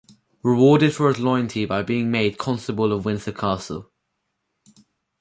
Rewarded 0.41 0.95
for 0.95 1.09
his 1.09 1.19
loyalty 1.19 1.63
by 1.65 1.83
being 1.83 2.09
made 2.09 2.39
Constable 2.39 2.91
of 2.91 3.05
Windsor 3.05 3.33
Castle. 3.33 3.91